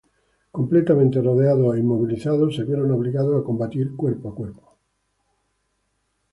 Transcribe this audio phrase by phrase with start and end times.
[0.57, 4.65] Completamente rodeados e inmovilizados, se vieron obligados a combatir cuerpo a cuerpo.